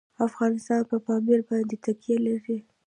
افغانستان 0.27 0.81
په 0.89 0.95
پامیر 1.05 1.39
باندې 1.49 1.75
تکیه 1.85 2.17
لري. 2.27 2.57